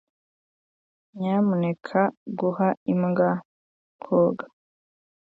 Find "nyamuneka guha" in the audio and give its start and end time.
1.17-2.69